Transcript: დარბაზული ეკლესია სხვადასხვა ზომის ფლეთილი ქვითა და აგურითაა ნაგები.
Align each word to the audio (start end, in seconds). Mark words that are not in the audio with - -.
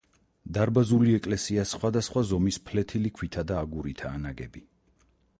დარბაზული 0.57 1.11
ეკლესია 1.17 1.65
სხვადასხვა 1.71 2.23
ზომის 2.29 2.57
ფლეთილი 2.69 3.11
ქვითა 3.19 3.43
და 3.51 3.59
აგურითაა 3.65 4.23
ნაგები. 4.23 4.65